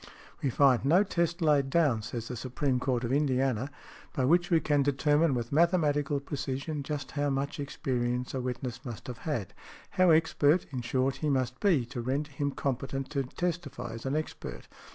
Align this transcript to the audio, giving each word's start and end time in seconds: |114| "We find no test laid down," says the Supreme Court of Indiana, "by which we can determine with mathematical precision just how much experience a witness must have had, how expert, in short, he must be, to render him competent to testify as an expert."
|114| 0.01 0.07
"We 0.41 0.49
find 0.49 0.83
no 0.83 1.03
test 1.03 1.43
laid 1.43 1.69
down," 1.69 2.01
says 2.01 2.27
the 2.27 2.35
Supreme 2.35 2.79
Court 2.79 3.03
of 3.03 3.13
Indiana, 3.13 3.69
"by 4.13 4.25
which 4.25 4.49
we 4.49 4.59
can 4.59 4.81
determine 4.81 5.35
with 5.35 5.51
mathematical 5.51 6.19
precision 6.19 6.81
just 6.81 7.11
how 7.11 7.29
much 7.29 7.59
experience 7.59 8.33
a 8.33 8.41
witness 8.41 8.83
must 8.83 9.05
have 9.05 9.19
had, 9.29 9.53
how 9.91 10.09
expert, 10.09 10.65
in 10.71 10.81
short, 10.81 11.17
he 11.17 11.29
must 11.29 11.59
be, 11.59 11.85
to 11.85 12.01
render 12.01 12.31
him 12.31 12.49
competent 12.49 13.11
to 13.11 13.21
testify 13.21 13.91
as 13.91 14.07
an 14.07 14.15
expert." 14.15 14.67